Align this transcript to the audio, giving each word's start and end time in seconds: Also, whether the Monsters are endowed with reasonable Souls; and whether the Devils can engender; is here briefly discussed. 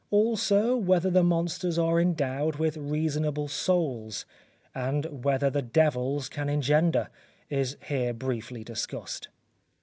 Also, 0.09 0.75
whether 0.75 1.11
the 1.11 1.21
Monsters 1.21 1.77
are 1.77 1.99
endowed 1.99 2.55
with 2.55 2.75
reasonable 2.75 3.47
Souls; 3.47 4.25
and 4.73 5.23
whether 5.23 5.51
the 5.51 5.61
Devils 5.61 6.27
can 6.27 6.49
engender; 6.49 7.09
is 7.51 7.77
here 7.85 8.11
briefly 8.11 8.63
discussed. 8.63 9.27